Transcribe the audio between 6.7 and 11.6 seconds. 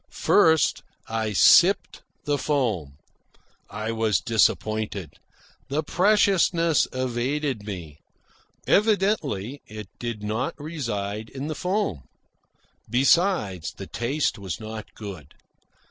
evaded me. Evidently it did not reside in the